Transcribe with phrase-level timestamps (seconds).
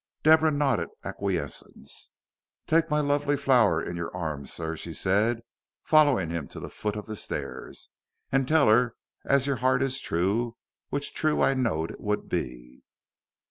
[0.23, 2.09] Deborah nodded acquiescence.
[2.65, 5.43] "Take my lovely flower in your arms, sir," she said,
[5.83, 7.87] following him to the foot of the stairs,
[8.31, 8.95] "and tell her
[9.25, 10.57] as your 'eart is true,
[10.89, 12.81] which true I knowed it would be."